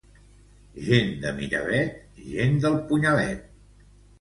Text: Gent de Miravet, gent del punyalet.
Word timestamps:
Gent 0.87 1.11
de 1.27 1.35
Miravet, 1.39 1.93
gent 2.33 2.59
del 2.65 2.81
punyalet. 2.89 3.49